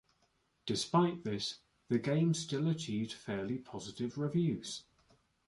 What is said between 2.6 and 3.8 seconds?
achieved fairly